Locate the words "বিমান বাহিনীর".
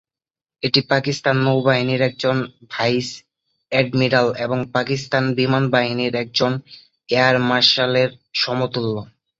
5.37-6.13